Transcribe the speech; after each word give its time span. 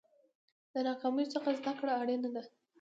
د 0.73 0.75
ناکامیو 0.87 1.31
څخه 1.33 1.49
زده 1.59 1.71
کړه 1.79 1.93
اړینه 2.01 2.29
ده. 2.35 2.43